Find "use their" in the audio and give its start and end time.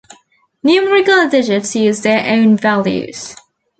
1.75-2.25